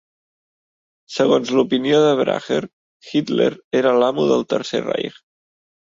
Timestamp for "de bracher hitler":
2.05-3.51